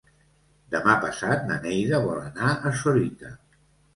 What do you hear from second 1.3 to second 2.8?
na Neida vol anar a